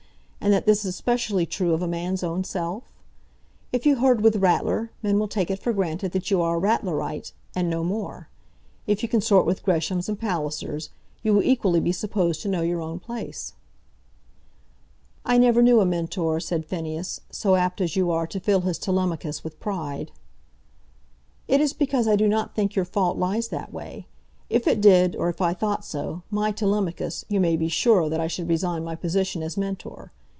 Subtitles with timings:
[0.43, 2.81] and that this is specially true of a man's own self?
[3.71, 6.59] If you herd with Ratler, men will take it for granted that you are a
[6.59, 8.27] Ratlerite, and no more.
[8.87, 10.89] If you consort with Greshams and Pallisers,
[11.21, 13.53] you will equally be supposed to know your own place."
[15.23, 18.79] "I never knew a Mentor," said Phineas, "so apt as you are to fill his
[18.79, 20.11] Telemachus with pride."
[21.47, 24.07] "It is because I do not think your fault lies that way.
[24.49, 28.19] If it did, or if I thought so, my Telemachus, you may be sure that
[28.19, 30.11] I should resign my position as Mentor.